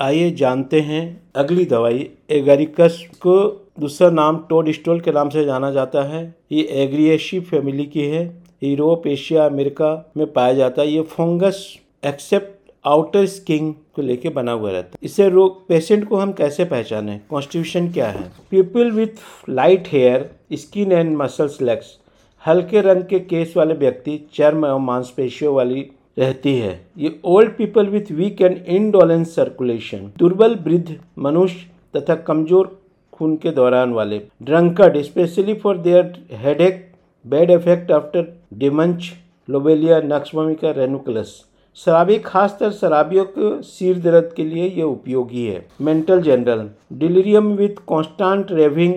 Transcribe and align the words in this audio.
आइए 0.00 0.30
जानते 0.30 0.80
हैं 0.80 1.22
अगली 1.36 1.64
दवाई, 1.64 2.10
एगारिकस 2.30 3.08
को 3.14 3.66
दूसरा 3.80 4.10
नाम 4.10 4.38
टोडस्टोल 4.48 5.00
के 5.00 5.12
नाम 5.12 5.28
से 5.28 5.44
जाना 5.44 5.70
जाता 5.70 6.02
है। 6.02 6.34
ये 6.52 6.62
एग्रिएशी 6.62 7.40
फैमिली 7.40 7.86
की 7.86 8.00
है। 8.00 8.22
यूरोप, 8.62 9.06
एशिया, 9.06 9.44
अमेरिका 9.46 10.12
में 10.16 10.32
पाया 10.32 10.52
जाता 10.52 10.82
है। 10.82 10.88
ये 10.88 11.02
फंगस 11.02 11.78
एक्सेप्ट 12.06 12.72
आउटर 12.84 13.26
स्किन 13.26 13.72
को 13.72 14.02
लेके 14.02 14.28
बना 14.28 14.52
हुआ 14.52 14.70
रहता 14.70 14.88
है। 14.88 14.98
इसे 15.02 15.28
रोग, 15.28 15.68
पेशेंट 15.68 16.08
को 16.08 16.16
हम 16.16 16.32
कैसे 16.32 16.64
पहचाने? 16.64 17.20
कॉन्स्टिट्यूशन 17.30 17.92
क्या 17.92 18.06
है? 18.06 18.32
People 18.50 18.90
with 18.90 19.48
light 19.48 19.88
hair, 19.88 20.30
skin 20.52 20.92
and 20.92 21.16
muscles 21.16 21.62
legs 21.62 21.98
हल्के 22.46 22.80
रंग 22.80 23.02
के 23.02 23.20
केस 23.20 23.54
वाले 23.56 23.74
व्यक्ति, 23.74 24.20
चर्म 24.34 24.66
एवं 24.66 24.84
मांसपेशियों 24.84 25.54
वाली 25.54 25.86
रहती 26.16 26.56
है। 26.58 26.80
ये 26.98 27.18
old 27.26 27.50
people 27.56 27.88
with 27.88 28.10
weak 28.12 28.40
and 28.42 28.56
indolence 28.58 29.34
circulation 29.34 30.10
दुर्बल 30.18 30.54
वृद्ध, 30.64 30.96
मनुष्य 31.18 31.66
तथा 31.94 32.14
कमज़ोर 32.16 32.78
खून 33.12 33.36
के 33.36 33.50
दौरान 33.52 33.92
वाले 33.92 34.20
drunkard 34.42 35.00
specially 35.02 35.54
for 35.56 35.78
their 35.78 36.12
head 36.42 36.60
ache 36.60 36.86
bad 37.24 37.50
effect 37.50 37.92
after 37.92 38.26
debauch 38.58 39.12
lobelia 39.48 40.00
nux vomica 40.06 40.70
ranunculus 40.72 41.40
शराबी 41.76 42.18
खासकर 42.18 42.70
शराबियों 42.72 43.24
के 43.28 43.50
सिर 43.62 43.98
दर्द 44.00 44.32
के 44.36 44.44
लिए 44.44 44.66
यह 44.66 44.84
उपयोगी 44.84 45.44
है। 45.46 45.64
Mental 45.80 46.20
general 46.22 46.68
delirium 46.98 47.52
with 47.56 47.84
constant 47.86 48.52
raving 48.52 48.94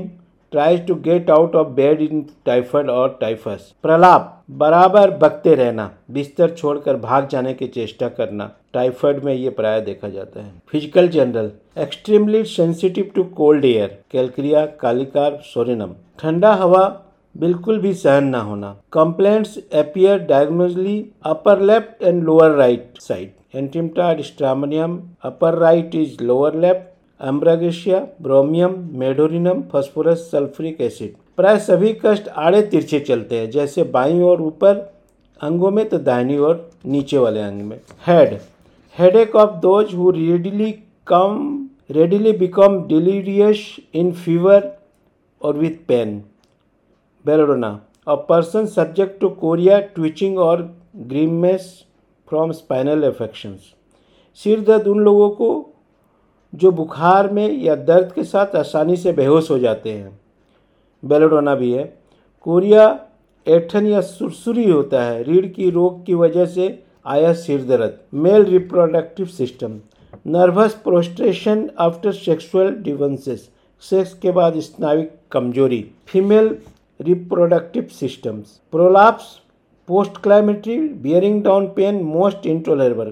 tries 0.54 0.86
to 0.88 0.96
get 1.04 1.30
out 1.32 1.56
of 1.56 1.68
bed 1.76 2.02
in 2.02 2.26
typhoid 2.46 2.90
और 2.90 3.18
टाइफस 3.22 3.72
प्रलाप 3.84 4.30
बराबर 4.60 5.12
बकते 5.18 5.56
रहना 5.56 5.90
बिस्तर 6.12 6.50
छोड़कर 6.52 6.98
भाग 7.00 7.28
जाने 7.28 7.54
की 7.54 7.68
चेष्टा 7.70 8.08
करना 8.12 8.50
टाइफाइड 8.74 9.24
में 9.24 9.34
ये 9.34 9.50
प्राय 9.52 9.80
देखा 9.82 10.10
जाता 10.10 10.42
है 10.42 10.52
physical 10.72 11.08
general 11.10 11.52
extremely 11.78 12.44
sensitive 12.48 13.12
to 13.16 13.24
cold 13.36 13.66
air 13.66 13.98
calcarea 14.12 14.66
kali carb 14.82 15.42
psorinum 15.45 15.95
ठंडा 16.20 16.54
हवा 16.56 16.86
बिल्कुल 17.36 17.80
भी 17.80 17.94
सहन 17.95 18.28
ना 18.28 18.42
होना 18.42 18.76
complaints 18.94 19.58
appear 19.76 20.20
diagonally 20.26 20.98
upper 21.26 21.62
left 21.62 22.04
and 22.04 22.23
lower 22.23 22.52
right 22.56 23.00
side 23.02 23.32
antim tart 23.56 24.16
stramonium 24.23 25.02
upper 25.23 25.58
right 25.60 25.95
is 25.95 26.23
lower 26.23 26.56
left 26.60 26.92
ambra grisea 27.24 28.00
bromium, 28.22 28.76
medorrhinum, 28.94 29.62
phosphorus, 29.72 30.20
sulphuric 30.32 30.82
acid. 30.82 31.14
प्राय 31.38 31.60
सभी 31.60 31.94
कष्ट 32.06 32.28
आड़े 32.28 32.62
तिरछे 32.62 33.00
चलते 33.00 33.40
हैं, 33.40 33.50
जैसे 33.50 33.84
बाई 33.84 34.20
और 34.22 34.42
ऊपर 34.42 34.92
अंगों 35.40 35.72
में 35.72 35.88
तो 35.90 35.98
दाहिनी 36.00 36.38
और 36.38 36.70
नीचे 36.86 37.18
वाले 37.18 37.42
अंग 37.42 37.62
में। 37.62 37.80
हेड 38.08 38.38
हेड 38.98 39.16
एक 39.16 39.36
of 39.36 39.56
those 39.62 39.94
who 39.96 40.10
readily 40.12 40.72
come 41.08 41.70
readily 41.92 42.32
become 42.32 42.82
delirious 42.88 43.66
in 43.94 44.12
fever 44.12 44.72
और 45.42 45.58
with 45.58 45.86
pain 45.88 46.22
belladonna 47.26 47.80
a 48.08 48.16
person 48.30 48.66
subject 48.66 49.20
to 49.22 49.30
chorea 49.30 49.80
twitching 49.96 50.40
और 50.40 50.62
grimace 51.12 51.68
फ्रॉम 52.28 52.52
स्पाइनल 52.52 53.04
affections. 53.10 53.60
सिर 54.40 54.62
दर्द 54.62 54.88
उन 54.88 55.00
लोगों 55.00 55.30
को 55.30 55.73
जो 56.56 56.72
बुखार 56.72 57.32
में 57.32 57.52
या 57.52 57.76
दर्द 57.76 58.12
के 58.12 58.23
साथ 58.23 58.56
आसानी 58.56 58.98
से 58.98 59.14
बेहोश 59.14 59.52
हो 59.52 59.59
जाते 59.59 59.92
हैं। 59.92 60.20
बेलोडोना 61.06 61.56
भी 61.56 61.72
है। 61.72 61.98
कोरिया 62.42 63.06
एठन 63.48 63.88
या 63.88 64.02
सुरसुरी 64.02 64.72
होता 64.72 65.04
है। 65.04 65.23
रीढ़ 65.23 65.45
की 65.45 65.70
रोग 65.70 66.06
की 66.06 66.14
वजह 66.14 66.45
से 66.45 66.84
आया 67.06 67.34
सिर 67.34 67.66
दर्द। 67.66 67.98
Male 68.14 68.44
reproductive 68.44 69.26
system. 69.26 69.80
Nervous 70.28 70.73
prostration 70.73 71.70
after 71.80 72.12
sexual 72.12 72.76
डिवेंसेस। 72.76 73.50
Sex 73.82 74.14
के 74.14 74.32
बाद 74.32 74.60
स्नाविक 74.60 75.12
कमज़ोरी। 75.32 75.92
Female 76.08 76.58
reproductive 77.02 77.84
systems. 77.84 78.45
Prolapse, 78.76 79.30
post-climactic, 79.89 80.82
bearing 81.04 81.42
down 81.44 81.67
pain 81.80 81.95
most 82.16 82.45
intolerable. 82.45 83.11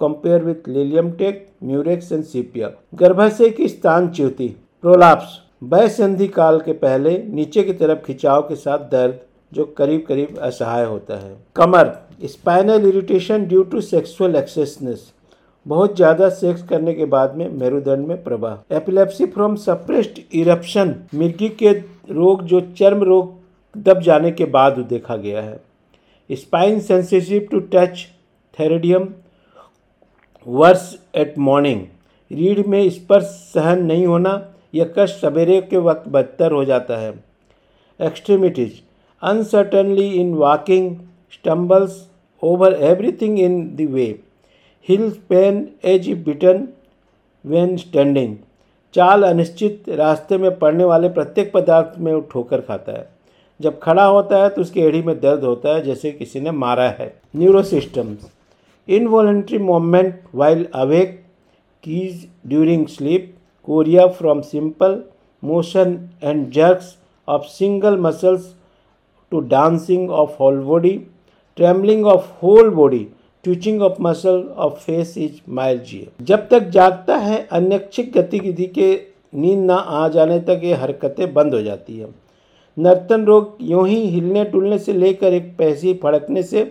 Compare 0.00 0.38
with 0.40 0.66
lilium 0.66 1.16
tech, 1.16 1.40
murex 1.62 2.10
and 2.10 2.24
sepia. 2.26 2.68
गर्भाशय 2.94 3.50
की 3.50 3.68
स्थान 3.68 4.08
च्युति 4.10 4.46
प्रोलाप्स 4.82 5.38
वय 5.72 5.88
संधि 5.88 6.28
काल 6.36 6.60
के 6.60 6.72
पहले 6.84 7.16
नीचे 7.30 7.62
की 7.62 7.72
तरफ़ 7.72 7.98
खिंचाव 8.06 8.42
के 8.42 8.56
साथ 8.56 8.88
दर्द 8.92 9.18
जो 9.52 9.64
करीब 9.78 10.04
करीब 10.08 10.38
असहाय 10.42 10.84
होता 10.84 11.18
है। 11.18 11.36
कमर 11.56 11.92
spinal 12.26 12.88
irritation 12.88 13.44
due 13.46 13.62
to 13.64 13.80
sexual 13.82 14.36
excesses 14.36 15.10
बहुत 15.66 15.96
ज़्यादा 15.96 16.28
सेक्स 16.34 16.62
करने 16.68 16.94
के 16.94 17.04
बाद 17.06 17.36
में 17.36 17.48
मेरुदंड 17.50 18.06
में 18.06 18.22
प्रवाह। 18.24 18.76
एपिलेप्सी 18.76 19.26
फ्रॉम 19.26 19.56
सप्रेस्ड 19.58 20.20
इरप्शन 20.34 20.94
मिर्गी 21.14 21.48
के 21.62 21.72
रोग 22.12 22.44
जो 22.44 22.60
चर्म 22.78 23.02
रोग 23.04 23.34
दब 23.74 24.00
जाने 24.02 24.30
के 24.32 24.44
बाद 24.54 24.78
देखा 24.90 25.16
गया 25.18 25.42
है। 25.42 25.60
Spine 26.30 26.80
sensitive 26.80 27.48
to 27.50 27.60
touch 27.74 28.06
theridion 28.58 29.08
worse 30.46 30.94
at 31.14 31.38
morning 31.38 31.80
रीढ़ 32.30 32.66
में 32.66 32.88
स्पर्श 32.90 33.24
सहन 33.54 33.84
नहीं 33.84 34.06
होना, 34.06 34.32
यह 34.74 34.92
कष्ट 34.98 35.16
सवेरे 35.16 35.60
के 35.60 35.76
वक्त 35.78 36.08
बदतर 36.08 36.52
हो 36.52 36.64
जाता 36.64 36.96
है। 36.96 37.12
Extremities 38.00 38.80
uncertainly 39.22 40.08
in 40.10 40.34
walking 40.34 40.96
stumbles 41.32 42.06
over 42.42 42.74
everything 42.82 43.38
in 43.40 43.62
the 43.76 43.88
way 43.90 44.06
heel 44.88 45.10
pain 45.28 45.66
as 45.84 46.08
bitten 46.24 46.66
when 47.44 47.76
standing 47.76 48.36
चाल 48.94 49.22
अनिश्चित 49.22 49.88
रास्ते 49.90 50.38
में 50.38 50.58
पड़ने 50.58 50.84
वाले 50.84 51.08
प्रत्येक 51.10 51.52
पदार्थ 51.54 51.98
में 51.98 52.20
ठोकर 52.30 52.60
खाता 52.60 52.92
है। 52.92 53.08
जब 53.60 53.78
खड़ा 53.78 54.04
होता 54.04 54.42
है 54.42 54.48
तो 54.48 54.60
उसकी 54.62 54.80
एड़ी 54.80 55.02
में 55.02 55.18
दर्द 55.20 55.44
होता 55.44 55.74
है, 55.74 55.82
जैसे 55.82 56.12
किसी 56.12 56.40
ने 56.40 56.50
मारा 56.50 56.88
है। 56.90 57.14
Neuro 57.36 57.62
systems 57.62 58.30
involuntary 58.90 59.58
moment 59.58 60.14
while 60.34 60.66
awake 60.74 61.18
ceases 61.84 62.26
during 62.48 62.86
sleep 62.86 63.34
chorea 63.68 64.06
from 64.16 64.40
simple 64.42 65.02
motion 65.42 65.98
and 66.22 66.50
jerks 66.52 66.96
of 67.28 67.44
single 67.48 67.98
muscles 68.00 68.54
to 69.32 69.40
dancing 69.48 70.10
of 70.10 70.36
whole 70.40 70.58
body 70.64 70.90
trembling 71.56 72.06
of 72.06 72.28
whole 72.42 72.70
body 72.74 73.06
twitching 73.44 73.82
of 73.82 74.00
muscle 74.02 74.42
of 74.56 74.78
face 74.80 75.14
is 75.18 75.40
mild 75.48 75.78
जी 75.80 76.06
जब 76.22 76.48
तक 76.48 76.68
जागता 76.70 77.16
है, 77.16 77.46
अनैच्छिक 77.52 78.12
गतिविधि 78.12 78.66
के 78.68 78.92
नींद 79.34 79.64
ना 79.64 79.74
आ 79.74 80.08
जाने 80.08 80.38
तक 80.40 80.60
ये 80.64 80.74
हरकतें 80.74 81.32
बंद 81.34 81.54
हो 81.54 81.60
जाती 81.62 81.98
है। 81.98 82.08
नर्तन 82.76 83.24
रोग 83.24 83.56
यूँ 83.62 83.86
ही 83.88 83.96
हिलने 84.08 84.44
टुलने 84.44 84.78
से 84.78 84.92
लेकर 84.92 85.32
एक 85.34 85.56
पैसी 85.58 85.94
फड़कने 86.02 86.42
से 86.42 86.62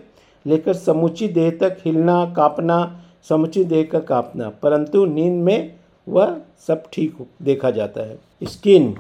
लेकर 0.47 0.73
समूची 0.73 1.27
देह 1.27 1.51
तक 1.61 1.77
हिलना, 1.85 2.33
कांपना, 2.38 3.01
समूची 3.29 3.63
देह 3.63 3.89
का 3.91 4.00
कांपना। 4.00 4.50
परंतु 4.50 5.05
नींद 5.05 5.44
में 5.44 5.72
वह 6.09 6.38
सब 6.67 6.83
ठीक 6.94 7.16
देखा 7.41 7.72
जाता 7.72 8.01
है। 8.01 8.19
Skin 8.44 8.95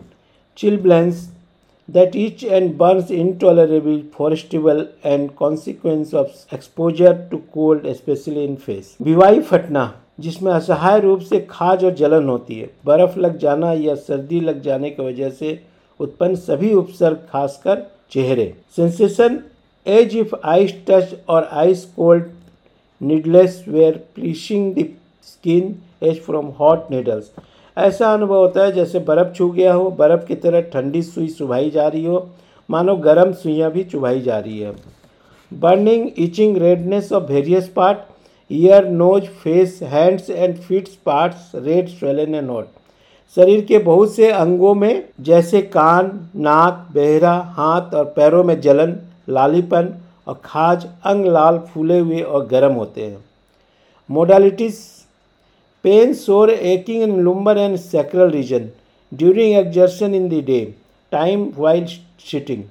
chilblains 0.77 1.35
that 1.89 2.11
itch 2.11 2.43
and 2.53 2.73
burns 2.77 3.07
intolerable 3.11 3.95
forestival 4.17 4.81
and 5.05 5.29
consequence 5.43 6.11
of 6.13 6.27
exposure 6.53 7.13
to 7.31 7.37
cold, 7.57 7.79
especially 7.83 8.43
in 8.47 8.57
face. 8.57 8.91
विवाही 9.01 9.39
फटना 9.41 10.01
जिसमें 10.19 10.51
असहाय 10.51 10.99
रूप 10.99 11.19
से 11.19 11.47
खाज 11.49 11.85
और 11.85 11.93
जलन 11.93 12.29
होती 12.29 12.59
है। 12.59 12.69
बर्फ़ 12.85 13.19
लग 13.19 13.37
जाना 13.37 13.73
या 13.73 13.95
सर्दी 13.95 14.39
लग 14.39 14.61
जाने 14.61 14.89
की 14.89 15.03
वजह 15.03 15.29
से 15.29 15.59
उत्पन्न 15.99 16.35
सभी 16.35 16.73
उपसर्ग, 16.73 17.17
खासकर 17.17 17.81
चेहरे। 18.11 18.53
Sensation 18.75 19.39
as 19.85 20.15
if 20.17 20.35
ice 20.43 20.73
touch 20.87 21.15
और 21.29 21.49
ice 21.51 21.83
cold 21.95 22.25
needles 23.01 23.63
were 23.67 23.97
piercing 24.15 24.73
the 24.75 24.85
skin 25.27 25.75
as 26.07 26.19
from 26.25 26.45
hot 26.59 26.91
needles 26.91 27.31
ऐसा 27.77 28.13
अनुभव 28.13 28.35
होता 28.35 28.63
है 28.63 28.71
जैसे 28.71 28.99
बर्फ़ 28.99 29.33
छू 29.33 29.49
गया 29.49 29.73
हो, 29.73 29.89
बर्फ़ 29.91 30.25
की 30.25 30.35
तरह 30.35 30.61
ठंडी 30.73 31.01
सुई 31.01 31.27
चुभाई 31.27 31.69
जा 31.69 31.87
रही 31.87 32.05
हो, 32.05 32.29
मानो 32.69 32.95
गर्म 32.97 33.31
सुइयाँ 33.33 33.71
भी 33.71 33.83
चुभाई 33.83 34.21
जा 34.21 34.37
रही 34.39 34.59
है। 34.59 34.73
Burning 35.51 36.09
itching 36.17 36.57
redness 36.57 37.11
of 37.13 37.31
various 37.31 37.67
part 37.75 37.97
ear 38.49 38.87
nose 38.87 39.25
face 39.43 39.79
hands 39.83 40.29
and 40.29 40.55
feets 40.57 40.95
parts 41.05 41.51
red 41.55 41.87
swollen 41.89 42.35
and 42.35 42.47
not 42.47 42.67
शरीर 43.37 43.63
के 43.65 43.77
बहुत 43.79 44.13
से 44.15 44.29
अंगों 44.31 44.73
में 44.75 45.03
जैसे 45.21 45.61
कान, 45.61 46.11
नाक, 46.35 46.87
बहरा, 46.93 47.33
हाथ 47.57 47.93
और 47.93 48.05
पैरों 48.15 48.43
में 48.43 48.59
जलन 48.61 48.95
लालीपन 49.29 49.93
और 50.27 50.39
खाज 50.45 50.85
अंग 51.05 51.25
लाल 51.25 51.57
फूले 51.67 51.99
हुए 51.99 52.21
और 52.21 52.45
गर्म 52.47 52.73
होते 52.73 53.01
हैं। 53.01 53.23
Modalities 54.09 54.77
pain 55.85 56.13
sore 56.15 56.49
aching 56.51 57.03
in 57.03 57.19
lumbar 57.23 57.57
and 57.57 57.75
sacral 57.77 58.29
region 58.31 58.69
during 59.11 59.55
exertion 59.57 60.13
in 60.15 60.27
the 60.29 60.43
day 60.45 60.61
time 61.11 61.47
while 61.57 61.85
sitting 62.25 62.63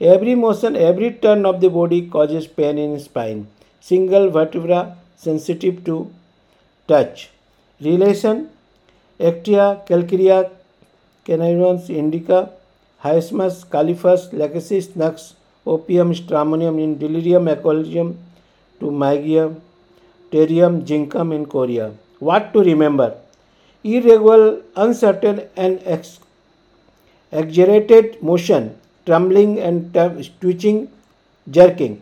every 0.00 0.34
motion 0.34 0.76
every 0.76 1.10
turn 1.22 1.46
of 1.46 1.56
the 1.56 1.70
body 1.72 2.00
causes 2.12 2.46
pain 2.56 2.78
in 2.78 2.98
spine 2.98 3.46
single 3.86 4.28
vertebra 4.30 4.82
sensitive 5.24 5.82
to 5.86 6.06
touch 6.88 7.28
relation 7.80 8.46
actaea 9.20 9.72
calcarea 9.88 10.40
cannabis 11.26 11.90
indica 11.90 12.46
hyoscyamus 13.02 13.62
kali phos 13.72 14.30
lachesis 14.34 14.88
nux 14.98 15.32
opium 15.66 16.12
stramonium 16.12 16.78
in 16.78 16.98
delirium 16.98 17.48
एकोलियम 17.48 18.14
to 18.80 18.90
माइगियम 18.90 19.54
टेरियम 20.32 20.80
zincum 20.80 21.32
in 21.32 21.44
chorea 21.44 21.90
what 22.22 22.52
to 22.52 22.60
remember 22.60 23.12
uncertain, 23.86 25.38
and 25.58 25.78
ex- 25.88 26.20
exaggerated 27.32 28.04
motion 28.24 28.62
trembling 29.06 29.58
and 29.58 29.92
twitching 30.40 30.86
jerking 31.48 31.96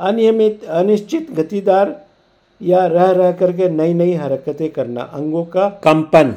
अनियमित, 0.00 0.64
अनिश्चित 0.64 1.30
गतिदार 1.32 2.04
या 2.62 2.86
रह 2.86 3.10
रह 3.10 3.32
करके 3.32 3.68
नई 3.68 3.94
नई 3.94 4.12
हरकतें 4.12 4.70
करना, 4.70 5.00
अंगों 5.00 5.44
का 5.44 5.68
कंपन। 5.68 6.34